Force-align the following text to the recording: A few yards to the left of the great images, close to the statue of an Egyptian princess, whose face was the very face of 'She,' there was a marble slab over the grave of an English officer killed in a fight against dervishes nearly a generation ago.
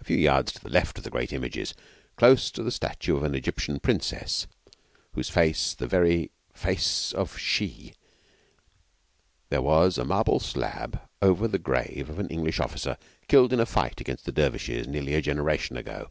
A 0.00 0.04
few 0.04 0.16
yards 0.16 0.50
to 0.52 0.62
the 0.64 0.70
left 0.70 0.96
of 0.96 1.04
the 1.04 1.10
great 1.10 1.30
images, 1.30 1.74
close 2.16 2.50
to 2.52 2.62
the 2.62 2.70
statue 2.70 3.18
of 3.18 3.22
an 3.22 3.34
Egyptian 3.34 3.78
princess, 3.78 4.46
whose 5.12 5.28
face 5.28 5.62
was 5.62 5.74
the 5.74 5.86
very 5.86 6.30
face 6.54 7.12
of 7.12 7.36
'She,' 7.38 7.92
there 9.50 9.60
was 9.60 9.98
a 9.98 10.06
marble 10.06 10.40
slab 10.40 11.02
over 11.20 11.46
the 11.46 11.58
grave 11.58 12.08
of 12.08 12.18
an 12.18 12.28
English 12.28 12.60
officer 12.60 12.96
killed 13.28 13.52
in 13.52 13.60
a 13.60 13.66
fight 13.66 14.00
against 14.00 14.24
dervishes 14.32 14.86
nearly 14.88 15.12
a 15.12 15.20
generation 15.20 15.76
ago. 15.76 16.08